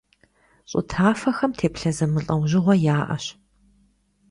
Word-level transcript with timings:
ЩӀы 0.69 0.81
тафэхэм 0.89 1.51
теплъэ 1.59 1.91
зэмылӀэужьыгъуэ 1.97 2.75
яӀэщ. 2.95 3.25